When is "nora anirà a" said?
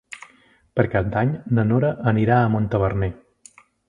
1.71-2.47